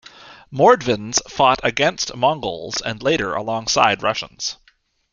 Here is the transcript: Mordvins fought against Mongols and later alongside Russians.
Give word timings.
Mordvins 0.51 1.19
fought 1.29 1.59
against 1.61 2.15
Mongols 2.15 2.81
and 2.81 3.03
later 3.03 3.35
alongside 3.35 4.01
Russians. 4.01 4.57